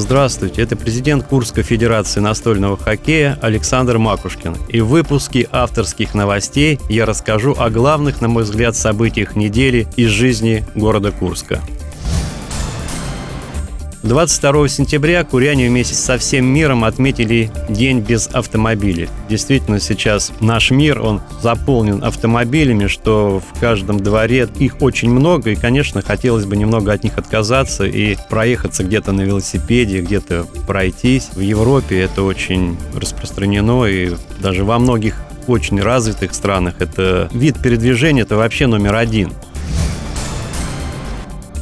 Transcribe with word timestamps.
Здравствуйте, 0.00 0.62
это 0.62 0.76
президент 0.76 1.24
Курской 1.24 1.62
Федерации 1.62 2.20
настольного 2.20 2.78
хоккея 2.78 3.38
Александр 3.42 3.98
Макушкин. 3.98 4.56
И 4.70 4.80
в 4.80 4.86
выпуске 4.86 5.46
авторских 5.52 6.14
новостей 6.14 6.80
я 6.88 7.04
расскажу 7.04 7.54
о 7.58 7.68
главных, 7.68 8.22
на 8.22 8.28
мой 8.28 8.44
взгляд, 8.44 8.74
событиях 8.74 9.36
недели 9.36 9.86
из 9.96 10.08
жизни 10.08 10.64
города 10.74 11.12
Курска. 11.12 11.60
22 14.02 14.68
сентября 14.68 15.24
куряне 15.24 15.68
вместе 15.68 15.94
со 15.94 16.16
всем 16.16 16.46
миром 16.46 16.84
отметили 16.84 17.50
День 17.68 18.00
без 18.00 18.28
автомобилей. 18.28 19.10
Действительно, 19.28 19.78
сейчас 19.78 20.32
наш 20.40 20.70
мир, 20.70 21.02
он 21.02 21.20
заполнен 21.42 22.02
автомобилями, 22.02 22.86
что 22.86 23.40
в 23.40 23.60
каждом 23.60 24.00
дворе 24.00 24.48
их 24.58 24.80
очень 24.80 25.10
много, 25.10 25.50
и, 25.50 25.54
конечно, 25.54 26.00
хотелось 26.00 26.46
бы 26.46 26.56
немного 26.56 26.92
от 26.92 27.04
них 27.04 27.18
отказаться 27.18 27.84
и 27.84 28.16
проехаться 28.30 28.84
где-то 28.84 29.12
на 29.12 29.20
велосипеде, 29.20 30.00
где-то 30.00 30.46
пройтись. 30.66 31.28
В 31.34 31.40
Европе 31.40 32.00
это 32.00 32.22
очень 32.22 32.78
распространено, 32.96 33.84
и 33.84 34.14
даже 34.40 34.64
во 34.64 34.78
многих 34.78 35.16
очень 35.46 35.80
развитых 35.80 36.34
странах 36.34 36.76
это 36.78 37.28
вид 37.32 37.60
передвижения, 37.62 38.22
это 38.22 38.36
вообще 38.36 38.66
номер 38.66 38.94
один. 38.94 39.32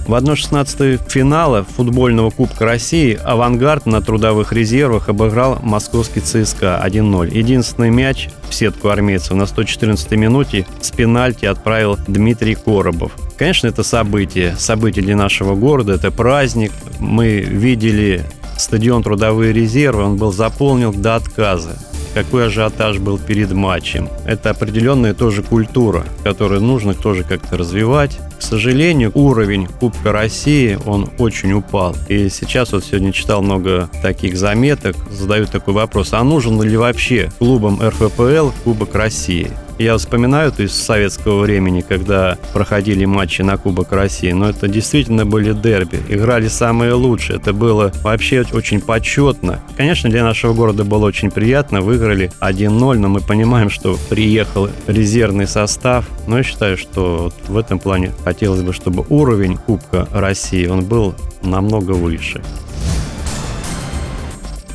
В 0.09 0.15
1-16 0.15 1.03
финала 1.07 1.65
футбольного 1.65 2.31
Кубка 2.31 2.65
России 2.65 3.21
«Авангард» 3.23 3.85
на 3.85 4.01
трудовых 4.01 4.55
резервах 4.55 5.11
обыграл 5.11 5.59
московский 5.63 6.21
ЦСКА 6.21 6.83
1-0. 6.83 7.37
Единственный 7.37 7.91
мяч 7.91 8.31
в 8.49 8.55
сетку 8.55 8.89
армейцев 8.89 9.33
на 9.33 9.43
114-й 9.43 10.17
минуте 10.17 10.67
с 10.81 10.91
пенальти 10.93 11.45
отправил 11.45 11.99
Дмитрий 12.07 12.55
Коробов. 12.55 13.13
Конечно, 13.37 13.67
это 13.67 13.83
событие. 13.83 14.57
Событие 14.57 15.05
для 15.05 15.15
нашего 15.15 15.55
города, 15.55 15.93
это 15.93 16.11
праздник. 16.11 16.73
Мы 16.99 17.41
видели 17.41 18.25
стадион 18.57 19.03
«Трудовые 19.03 19.53
резервы», 19.53 20.05
он 20.05 20.17
был 20.17 20.33
заполнен 20.33 20.91
до 21.03 21.17
отказа 21.17 21.77
какой 22.23 22.47
ажиотаж 22.47 22.99
был 22.99 23.17
перед 23.17 23.53
матчем. 23.53 24.09
Это 24.27 24.51
определенная 24.51 25.15
тоже 25.15 25.45
культура, 25.45 26.05
которую 26.25 26.61
нужно 26.61 26.93
тоже 26.93 27.23
как-то 27.23 27.57
развивать. 27.57 28.19
К 28.39 28.43
сожалению, 28.43 29.13
уровень 29.15 29.67
Кубка 29.67 30.11
России, 30.11 30.77
он 30.85 31.11
очень 31.19 31.53
упал. 31.53 31.95
И 32.09 32.29
сейчас 32.29 32.73
вот 32.73 32.85
сегодня 32.85 33.13
читал 33.13 33.41
много 33.41 33.89
таких 34.03 34.37
заметок, 34.37 34.97
задают 35.13 35.51
такой 35.51 35.75
вопрос, 35.75 36.13
а 36.13 36.25
нужен 36.25 36.61
ли 36.61 36.77
вообще 36.77 37.31
клубам 37.39 37.81
РФПЛ 37.81 38.51
Кубок 38.65 38.97
России? 38.97 39.53
Я 39.79 39.97
вспоминаю 39.97 40.51
то 40.51 40.67
с 40.67 40.73
советского 40.73 41.43
времени, 41.43 41.83
когда 41.83 42.37
проходили 42.53 43.05
матчи 43.05 43.43
на 43.43 43.57
Кубок 43.57 43.93
России, 43.93 44.33
но 44.33 44.49
это 44.49 44.67
действительно 44.67 45.25
были 45.25 45.53
дерби. 45.53 46.01
Играли 46.09 46.49
самые 46.49 46.95
лучшие. 46.95 47.37
Это 47.37 47.53
было 47.53 47.93
вообще 48.03 48.45
очень 48.53 48.81
почетно. 48.81 49.61
Конечно, 49.77 50.11
для 50.11 50.25
нашего 50.25 50.53
города 50.53 50.83
было 50.83 51.07
очень 51.07 51.31
приятно. 51.31 51.81
Выиграли 51.81 52.33
1-0, 52.41 52.99
но 52.99 53.09
мы 53.09 53.21
понимаем, 53.21 53.71
что 53.71 53.97
приехал 54.09 54.69
резервный 54.89 55.47
состав. 55.47 56.05
Но 56.27 56.39
я 56.39 56.43
считаю, 56.43 56.77
что 56.77 57.33
в 57.47 57.57
этом 57.57 57.79
плане 57.79 58.13
хотелось 58.25 58.63
бы, 58.63 58.73
чтобы 58.73 59.07
уровень 59.09 59.57
Кубка 59.57 60.09
России, 60.11 60.67
он 60.67 60.87
был 60.87 61.15
намного 61.43 61.93
выше. 61.93 62.43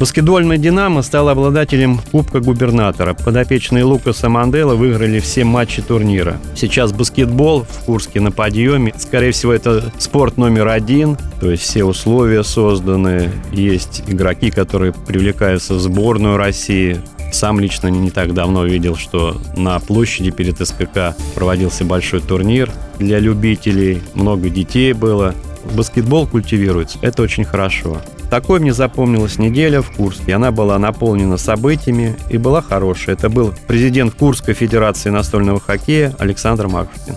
Баскетбольный 0.04 0.58
«Динамо» 0.58 1.02
стал 1.02 1.30
обладателем 1.30 1.98
Кубка 2.12 2.42
губернатора. 2.42 3.14
Подопечные 3.14 3.86
Лукаса 3.86 4.28
Мандела 4.28 4.76
выиграли 4.76 5.22
все 5.22 5.46
матчи 5.46 5.82
турнира. 5.82 6.42
Сейчас 6.58 6.92
баскетбол 6.92 7.64
в 7.64 7.86
Курске 7.86 8.20
на 8.20 8.34
подъеме. 8.34 8.94
Скорее 8.98 9.32
всего, 9.32 9.54
это 9.54 9.94
спорт 10.00 10.36
номер 10.36 10.68
один. 10.68 11.18
То 11.40 11.50
есть 11.50 11.64
все 11.64 11.86
условия 11.86 12.44
созданы. 12.44 13.32
Есть 13.54 14.04
игроки, 14.06 14.52
которые 14.52 14.92
привлекаются 14.92 15.76
в 15.76 15.80
сборную 15.80 16.36
России. 16.36 17.00
Сам 17.32 17.62
лично 17.62 17.88
не 17.88 18.12
так 18.12 18.34
давно 18.34 18.66
видел, 18.66 18.98
что 18.98 19.38
на 19.56 19.80
площади 19.80 20.32
перед 20.32 20.60
СКК 20.60 21.16
проводился 21.34 21.86
большой 21.86 22.20
турнир 22.20 22.70
для 23.00 23.20
любителей. 23.20 24.02
Много 24.16 24.50
детей 24.50 24.92
было 24.92 25.34
баскетбол 25.74 26.28
культивируется. 26.28 26.98
Это 27.02 27.22
очень 27.22 27.46
хорошо. 27.46 28.02
Такой 28.30 28.60
мне 28.60 28.74
запомнилась 28.74 29.38
неделя 29.38 29.82
в 29.82 29.92
Курске. 29.92 30.34
Она 30.34 30.52
была 30.52 30.80
наполнена 30.80 31.38
событиями 31.38 32.16
и 32.30 32.38
была 32.38 32.62
хорошая. 32.62 33.16
Это 33.16 33.30
был 33.30 33.54
президент 33.68 34.16
Курской 34.16 34.54
Федерации 34.54 35.10
настольного 35.10 35.60
хоккея 35.60 36.16
Александр 36.20 36.68
Макушкин. 36.68 37.16